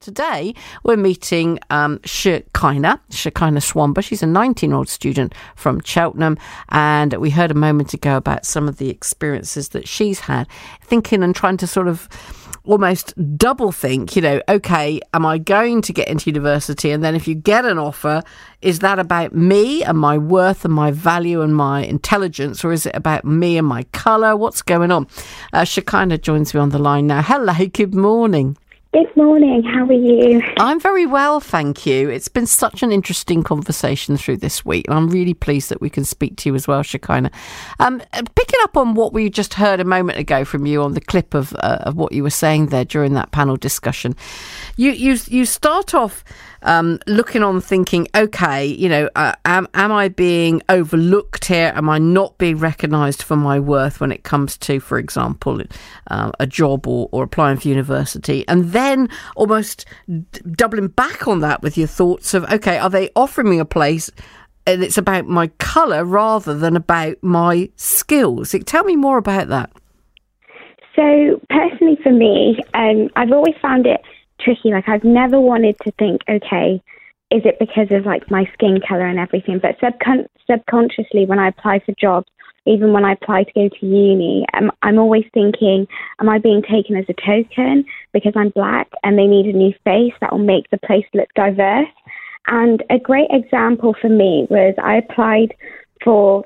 [0.00, 4.02] Today, we're meeting um, Shekinah, Shekinah Swamba.
[4.02, 6.38] She's a 19 year old student from Cheltenham.
[6.70, 10.48] And we heard a moment ago about some of the experiences that she's had,
[10.80, 12.08] thinking and trying to sort of
[12.64, 16.92] almost double think, you know, okay, am I going to get into university?
[16.92, 18.22] And then if you get an offer,
[18.62, 22.86] is that about me and my worth and my value and my intelligence, or is
[22.86, 24.34] it about me and my colour?
[24.34, 25.08] What's going on?
[25.52, 27.20] Uh, Shekinah joins me on the line now.
[27.20, 28.56] Hello, good morning.
[28.92, 29.62] Good morning.
[29.62, 30.42] How are you?
[30.56, 32.10] I'm very well, thank you.
[32.10, 35.88] It's been such an interesting conversation through this week, and I'm really pleased that we
[35.88, 37.30] can speak to you as well, Shekinah.
[37.78, 40.94] Um, uh, picking up on what we just heard a moment ago from you on
[40.94, 44.16] the clip of uh, of what you were saying there during that panel discussion,
[44.76, 46.24] you you you start off
[46.62, 51.72] um, looking on, thinking, okay, you know, uh, am am I being overlooked here?
[51.76, 55.62] Am I not being recognised for my worth when it comes to, for example,
[56.08, 58.44] uh, a job or, or applying for university?
[58.48, 58.79] And then
[59.36, 63.58] almost d- doubling back on that with your thoughts of, okay, are they offering me
[63.58, 64.10] a place?
[64.66, 68.54] And it's about my colour rather than about my skills.
[68.66, 69.70] Tell me more about that.
[70.96, 74.00] So, personally, for me, um, I've always found it
[74.40, 74.70] tricky.
[74.70, 76.82] Like I've never wanted to think, okay,
[77.30, 79.60] is it because of like my skin color and everything?
[79.60, 82.26] But subcon- subconsciously, when I apply for jobs,
[82.70, 85.86] even when I apply to go to uni, I'm, I'm always thinking,
[86.20, 89.74] am I being taken as a token because I'm black and they need a new
[89.84, 91.88] face that will make the place look diverse?
[92.46, 95.54] And a great example for me was I applied
[96.02, 96.44] for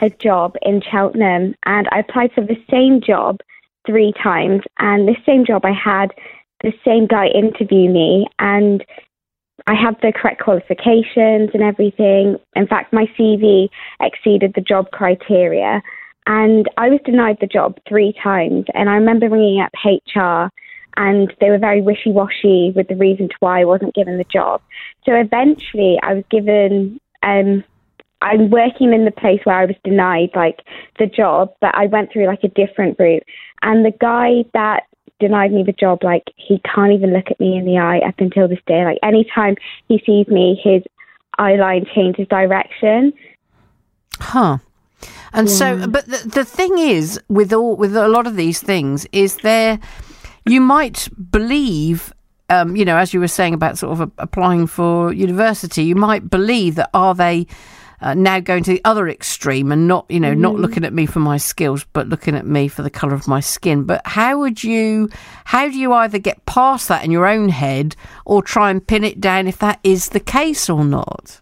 [0.00, 3.40] a job in Cheltenham and I applied for the same job
[3.86, 4.62] three times.
[4.78, 6.12] And the same job I had
[6.62, 8.84] the same guy interview me and
[9.66, 12.36] I have the correct qualifications and everything.
[12.56, 13.68] In fact, my CV
[14.00, 15.82] exceeded the job criteria.
[16.26, 18.66] And I was denied the job three times.
[18.74, 20.50] And I remember ringing up HR,
[20.96, 24.24] and they were very wishy washy with the reason to why I wasn't given the
[24.24, 24.60] job.
[25.04, 27.00] So eventually, I was given.
[27.22, 27.64] Um,
[28.20, 30.60] I'm working in the place where I was denied like
[31.00, 33.24] the job, but I went through like a different route.
[33.62, 34.84] And the guy that
[35.22, 38.16] denied me the job, like he can't even look at me in the eye up
[38.18, 38.84] until this day.
[38.84, 39.56] Like anytime
[39.88, 40.82] he sees me, his
[41.38, 43.12] eye line changes direction.
[44.18, 44.58] Huh.
[45.32, 45.54] And yeah.
[45.54, 49.36] so, but the, the thing is, with all with a lot of these things, is
[49.38, 49.78] there
[50.44, 52.12] you might believe
[52.50, 56.28] um, you know, as you were saying about sort of applying for university, you might
[56.28, 57.46] believe that are they
[58.02, 60.38] uh, now going to the other extreme and not, you know, mm.
[60.38, 63.28] not looking at me for my skills, but looking at me for the colour of
[63.28, 63.84] my skin.
[63.84, 65.08] But how would you,
[65.44, 67.94] how do you either get past that in your own head
[68.26, 71.40] or try and pin it down if that is the case or not?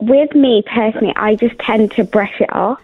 [0.00, 2.80] With me personally, I just tend to brush it off.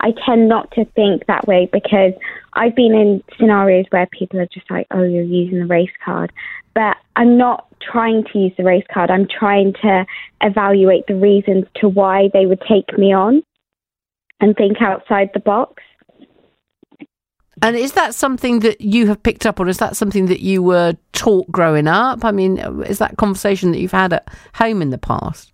[0.00, 2.12] I tend not to think that way because
[2.54, 6.32] I've been in scenarios where people are just like, oh, you're using the race card.
[6.74, 9.10] But I'm not trying to use the race card.
[9.10, 10.06] I'm trying to
[10.40, 13.42] evaluate the reasons to why they would take me on
[14.40, 15.82] and think outside the box.
[17.60, 19.68] And is that something that you have picked up on?
[19.68, 22.24] Is that something that you were taught growing up?
[22.24, 25.52] I mean, is that conversation that you've had at home in the past?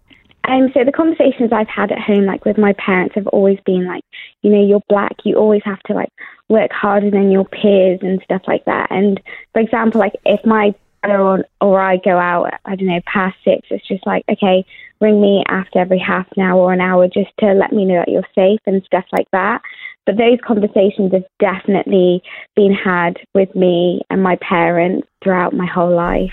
[0.48, 3.86] Um, so the conversations I've had at home, like with my parents, have always been
[3.86, 4.02] like,
[4.40, 6.08] you know, you're black, you always have to like
[6.48, 8.90] work harder than your peers and stuff like that.
[8.90, 9.20] And
[9.52, 13.68] for example, like if my or, or I go out, I don't know, past six,
[13.70, 14.64] it's just like, okay,
[15.00, 18.02] ring me after every half an hour or an hour just to let me know
[18.04, 19.62] that you're safe and stuff like that.
[20.06, 22.22] But those conversations have definitely
[22.56, 26.32] been had with me and my parents throughout my whole life.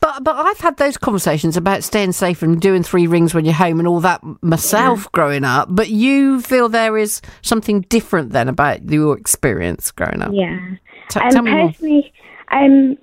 [0.00, 3.54] But but I've had those conversations about staying safe and doing three rings when you're
[3.54, 5.08] home and all that myself yeah.
[5.12, 5.68] growing up.
[5.70, 10.30] But you feel there is something different then about your experience growing up.
[10.32, 10.60] Yeah.
[11.08, 12.12] T- um, personally,
[12.52, 12.96] um,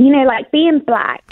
[0.00, 1.22] you know, like being black,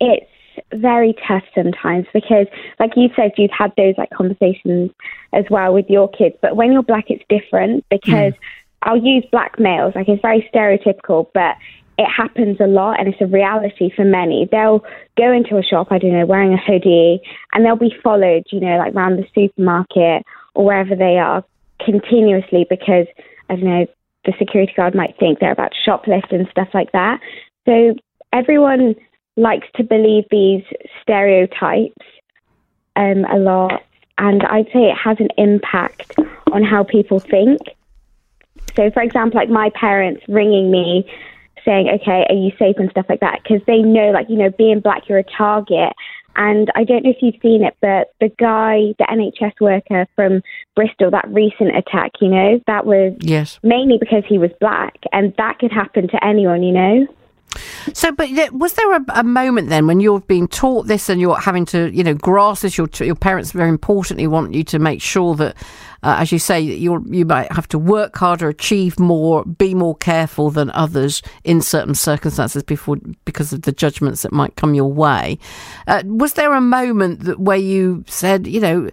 [0.00, 0.30] it's
[0.74, 2.46] very tough sometimes because,
[2.80, 4.90] like you said, you've had those like conversations
[5.32, 6.34] as well with your kids.
[6.42, 8.38] But when you're black, it's different because mm.
[8.82, 9.94] I'll use black males.
[9.94, 11.56] Like it's very stereotypical, but
[11.98, 14.48] it happens a lot and it's a reality for many.
[14.50, 14.84] They'll
[15.16, 17.20] go into a shop, I don't know, wearing a hoodie,
[17.52, 20.24] and they'll be followed, you know, like around the supermarket
[20.54, 21.44] or wherever they are
[21.84, 23.06] continuously because,
[23.48, 23.86] I don't know,
[24.24, 27.20] the security guard might think they're about to shoplift and stuff like that.
[27.66, 27.94] So
[28.32, 28.94] everyone
[29.36, 30.64] likes to believe these
[31.02, 32.04] stereotypes
[32.96, 33.82] um, a lot,
[34.18, 36.14] and I'd say it has an impact
[36.52, 37.60] on how people think.
[38.74, 41.10] So, for example, like my parents ringing me
[41.64, 44.50] saying, okay, are you safe and stuff like that, because they know, like, you know,
[44.50, 45.92] being black, you're a target.
[46.36, 50.42] And I don't know if you've seen it, but the guy, the NHS worker from
[50.74, 53.58] Bristol, that recent attack, you know, that was yes.
[53.62, 57.06] mainly because he was black, and that could happen to anyone, you know.
[57.94, 61.38] So, but was there a, a, moment then when you're being taught this and you're
[61.38, 62.76] having to, you know, grasp this?
[62.76, 65.56] Your your parents very importantly want you to make sure that,
[66.02, 69.96] uh, as you say, you you might have to work harder, achieve more, be more
[69.96, 74.92] careful than others in certain circumstances before because of the judgments that might come your
[74.92, 75.38] way.
[75.86, 78.90] Uh, was there a moment that where you said, you know,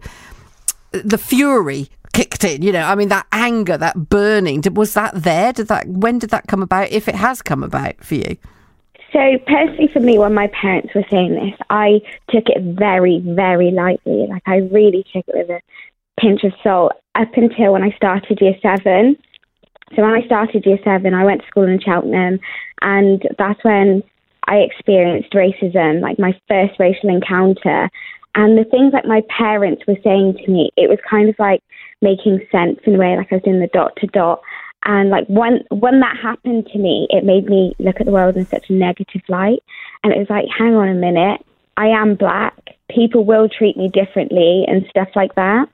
[0.91, 2.61] the fury kicked in.
[2.61, 5.51] You know, I mean, that anger, that burning, was that there?
[5.51, 5.87] Did that?
[5.87, 6.91] When did that come about?
[6.91, 8.37] If it has come about for you?
[9.13, 13.69] So personally, for me, when my parents were saying this, I took it very, very
[13.69, 14.25] lightly.
[14.27, 15.61] Like I really took it with a
[16.19, 16.93] pinch of salt.
[17.15, 19.15] Up until when I started year seven.
[19.95, 22.39] So when I started year seven, I went to school in Cheltenham,
[22.81, 24.01] and that's when
[24.47, 27.91] I experienced racism, like my first racial encounter.
[28.33, 31.61] And the things that my parents were saying to me, it was kind of like
[32.01, 34.41] making sense in a way, like I was in the dot to dot.
[34.85, 38.35] And like when when that happened to me, it made me look at the world
[38.35, 39.63] in such a negative light.
[40.03, 41.45] And it was like, hang on a minute,
[41.77, 42.55] I am black.
[42.89, 45.69] People will treat me differently and stuff like that.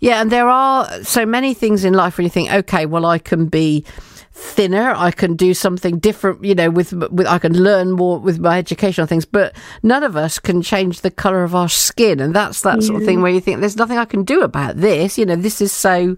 [0.00, 3.18] Yeah, and there are so many things in life where you think, okay, well, I
[3.18, 3.84] can be
[4.32, 4.94] thinner.
[4.96, 8.58] I can do something different, you know, with, with I can learn more with my
[8.58, 12.20] educational things, but none of us can change the color of our skin.
[12.20, 14.76] And that's that sort of thing where you think there's nothing I can do about
[14.76, 15.18] this.
[15.18, 16.16] You know, this is so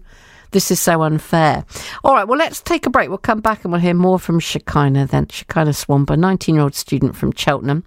[0.53, 1.65] this is so unfair.
[2.03, 3.09] All right, well, let's take a break.
[3.09, 5.27] We'll come back and we'll hear more from Shekinah then.
[5.27, 7.83] Shekinah Swamper, 19 year old student from Cheltenham,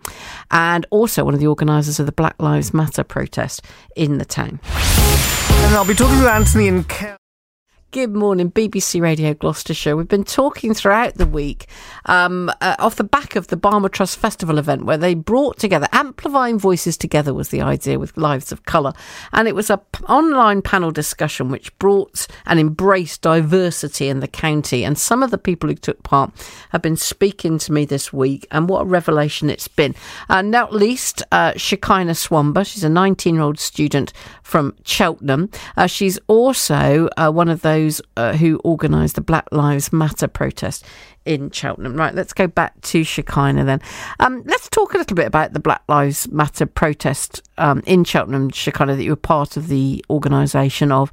[0.51, 3.63] and also one of the organisers of the Black Lives Matter protest
[3.97, 4.61] in the town.
[4.65, 7.17] And I'll be talking to Anthony and Kel.
[7.93, 9.97] Good morning, BBC Radio Gloucestershire.
[9.97, 11.67] We've been talking throughout the week
[12.05, 15.89] um, uh, off the back of the Barnwood Trust FestivALL event where they brought together,
[15.93, 18.93] amplifying voices together was the idea with Lives of Colour.
[19.33, 24.29] And it was an p- online panel discussion which brought and embraced diversity in the
[24.29, 24.85] county.
[24.85, 26.33] And some of the people who took part
[26.71, 29.95] have been speaking to me this week, and what a revelation it's been.
[30.29, 32.65] Uh, not least, uh, Shekinah Swamper.
[32.65, 34.13] She's a 19 year old student
[34.43, 35.51] from Cheltenham.
[35.79, 40.29] Uh, she's also uh, one of those those uh, who organised the Black Lives Matter
[40.29, 40.85] protest
[41.25, 41.95] in Cheltenham.
[41.97, 43.83] Right, let's go back to Shekinah then.
[44.19, 48.51] Um, let's talk a little bit about the Black Lives Matter protest um, in Cheltenham,
[48.51, 51.13] Shekinah, that you were part of the organisation of.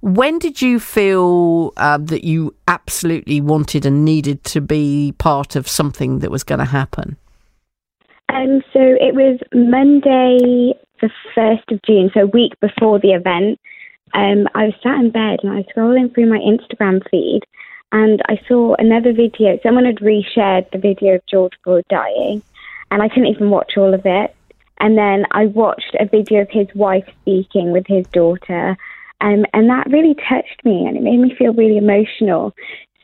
[0.00, 5.66] When did you feel uh, that you absolutely wanted and needed to be part of
[5.66, 7.16] something that was going to happen?
[8.28, 13.58] Um, so it was Monday, the 1st of June, so a week before the event
[14.14, 17.42] um, I was sat in bed and I was scrolling through my Instagram feed
[17.94, 19.58] and I saw another video.
[19.62, 22.42] Someone had reshared the video of George Floyd dying,
[22.90, 24.34] and I couldn't even watch all of it.
[24.80, 28.76] And then I watched a video of his wife speaking with his daughter,
[29.20, 32.52] um, and that really touched me and it made me feel really emotional.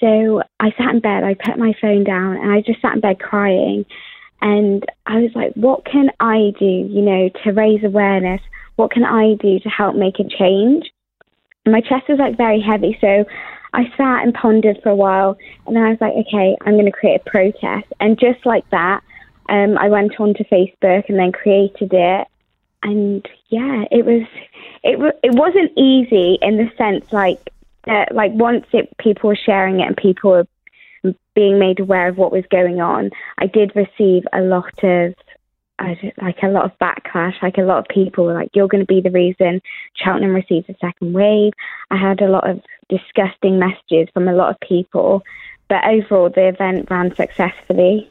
[0.00, 3.00] So I sat in bed, I put my phone down, and I just sat in
[3.00, 3.86] bed crying.
[4.42, 8.40] And I was like, what can I do, you know, to raise awareness?
[8.74, 10.90] What can I do to help make a change?
[11.66, 12.96] My chest was like very heavy.
[13.00, 13.24] So
[13.72, 15.36] I sat and pondered for a while,
[15.66, 17.86] and then I was like, okay, I'm going to create a protest.
[18.00, 19.02] And just like that,
[19.48, 22.26] um, I went on to Facebook and then created it.
[22.82, 24.26] And yeah, it was
[24.82, 27.52] it it wasn't easy in the sense like
[27.84, 32.16] that like once it people were sharing it and people were being made aware of
[32.16, 35.14] what was going on, I did receive a lot of
[36.20, 37.40] like a lot of backlash.
[37.42, 39.60] Like a lot of people were like, "You're going to be the reason
[39.94, 41.52] Cheltenham receives a second wave."
[41.90, 45.22] I had a lot of disgusting messages from a lot of people,
[45.68, 48.10] but overall, the event ran successfully.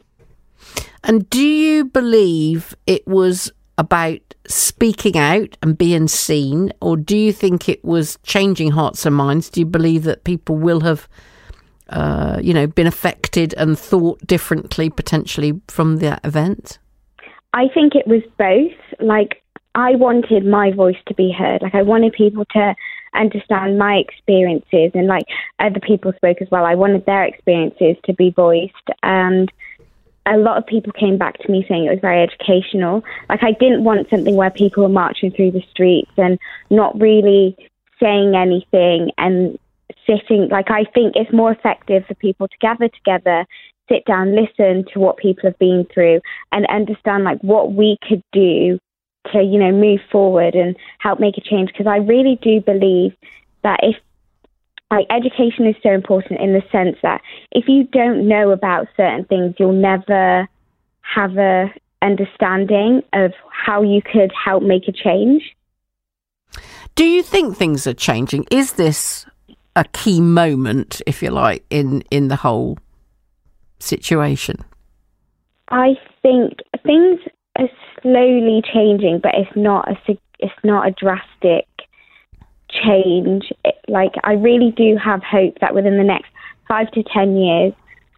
[1.04, 7.32] And do you believe it was about speaking out and being seen, or do you
[7.32, 9.48] think it was changing hearts and minds?
[9.48, 11.08] Do you believe that people will have?
[11.88, 16.78] Uh, you know, been affected and thought differently potentially from that event?
[17.52, 18.72] I think it was both.
[19.00, 19.42] Like,
[19.74, 21.62] I wanted my voice to be heard.
[21.62, 22.74] Like, I wanted people to
[23.14, 25.24] understand my experiences, and like
[25.58, 26.64] other people spoke as well.
[26.64, 28.74] I wanted their experiences to be voiced.
[29.02, 29.50] And
[30.26, 33.02] a lot of people came back to me saying it was very educational.
[33.28, 36.38] Like, I didn't want something where people were marching through the streets and
[36.70, 37.56] not really
[38.00, 39.58] saying anything and
[40.06, 40.48] sitting.
[40.48, 43.46] Like, I think it's more effective for people to gather together
[43.90, 46.20] sit down, listen to what people have been through,
[46.52, 48.78] and understand like what we could do
[49.32, 51.70] to you know move forward and help make a change.
[51.72, 53.12] Because I really do believe
[53.62, 53.96] that if
[54.90, 57.20] like education is so important in the sense that
[57.52, 60.48] if you don't know about certain things, you'll never
[61.02, 65.54] have a understanding of how you could help make a change.
[66.94, 68.46] Do you think things are changing?
[68.50, 69.26] Is this
[69.76, 72.78] a key moment, if you like, in in the whole
[73.82, 74.64] situation?
[75.68, 77.20] I think things
[77.58, 77.68] are
[78.02, 79.96] slowly changing, but it's not a
[80.38, 81.66] it's not a drastic
[82.70, 83.52] change.
[83.64, 86.30] It, like I really do have hope that within the next
[86.68, 87.72] five to ten years,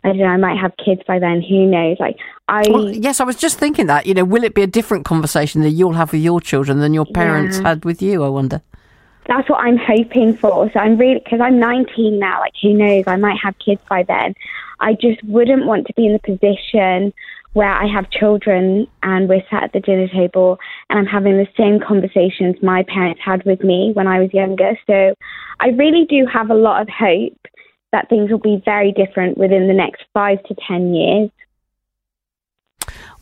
[0.04, 1.42] I don't know, I might have kids by then.
[1.42, 1.96] Who knows?
[2.00, 2.16] Like
[2.48, 4.06] I Well, yes, I was just thinking that.
[4.06, 6.94] You know, will it be a different conversation that you'll have with your children than
[6.94, 7.68] your parents Yeah.
[7.70, 8.24] had with you?
[8.24, 8.62] I wonder.
[9.26, 10.70] That's what I'm hoping for.
[10.72, 12.40] So I'm really because I'm 19 now.
[12.40, 13.04] Like who knows?
[13.06, 14.34] I might have kids by then.
[14.80, 17.12] I just wouldn't want to be in the position
[17.52, 21.46] where I have children and we're sat at the dinner table and I'm having the
[21.56, 24.72] same conversations my parents had with me when I was younger.
[24.86, 25.14] So
[25.60, 27.38] I really do have a lot of hope
[27.92, 31.30] that things will be very different within the next five to ten years.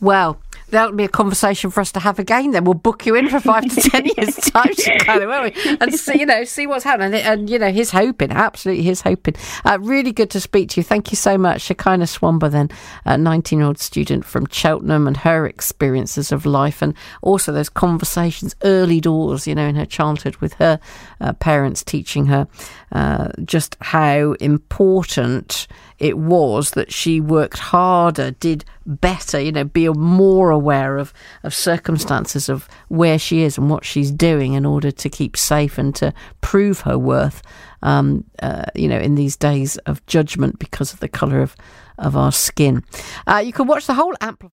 [0.01, 0.41] Well,
[0.71, 2.51] that'll be a conversation for us to have again.
[2.51, 4.69] Then we'll book you in for five to ten years time,
[5.21, 5.77] of, won't we?
[5.79, 7.13] And see, you know, see what's happening.
[7.13, 9.35] And, and you know, he's hoping, absolutely, he's hoping.
[9.63, 10.83] Uh, really good to speak to you.
[10.83, 12.69] Thank you so much, Shekinah Swamba, then,
[13.05, 18.99] a nineteen-year-old student from Cheltenham, and her experiences of life, and also those conversations early
[18.99, 20.79] doors, you know, in her childhood with her
[21.19, 22.47] uh, parents teaching her
[22.91, 25.67] uh, just how important
[25.99, 31.53] it was that she worked harder, did better, you know, be more aware of, of
[31.53, 35.95] circumstances of where she is and what she's doing in order to keep safe and
[35.95, 37.41] to prove her worth,
[37.81, 41.55] um, uh, you know, in these days of judgment because of the colour of,
[41.97, 42.83] of our skin.
[43.27, 44.49] Uh, you can watch the whole Amplify.